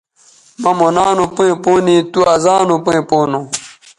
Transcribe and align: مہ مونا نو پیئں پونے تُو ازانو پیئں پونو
مہ 0.61 0.71
مونا 0.77 1.05
نو 1.17 1.25
پیئں 1.35 1.55
پونے 1.63 1.95
تُو 2.11 2.19
ازانو 2.35 2.75
پیئں 2.85 3.03
پونو 3.09 3.41